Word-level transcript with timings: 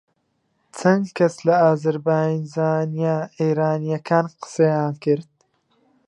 چەند 0.77 1.05
کەس 1.17 1.35
لە 1.47 1.55
ئازەربایجانییە 1.63 3.17
ئێرانییەکان 3.39 4.25
قسەیان 4.41 4.95
کرد 5.03 5.31